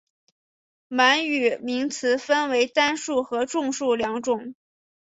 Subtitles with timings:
[0.87, 4.55] 满语名词分成单数和众数两种。